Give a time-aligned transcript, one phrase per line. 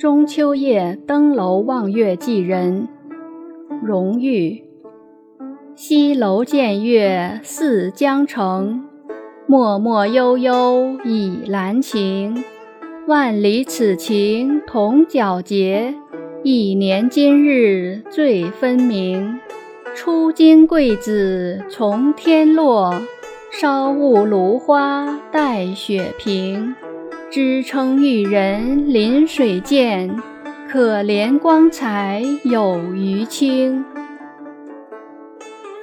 [0.00, 2.88] 中秋夜登楼望月寄人，
[3.82, 4.64] 荣玉。
[5.76, 8.82] 西楼见月似江城，
[9.46, 12.42] 脉脉悠悠已兰情。
[13.06, 15.94] 万里此情同皎洁，
[16.42, 19.38] 一年今日最分明。
[19.94, 22.94] 初经桂子从天落，
[23.50, 26.74] 稍误芦花带雪平。
[27.30, 30.10] 支撑玉人临水见，
[30.68, 33.84] 可怜光彩有余清。